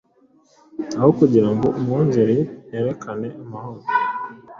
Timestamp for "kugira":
1.19-1.47